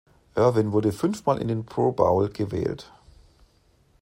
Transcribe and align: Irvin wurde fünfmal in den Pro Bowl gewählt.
Irvin 0.35 0.71
wurde 0.71 0.91
fünfmal 0.93 1.37
in 1.39 1.47
den 1.47 1.63
Pro 1.63 1.91
Bowl 1.91 2.27
gewählt. 2.29 2.91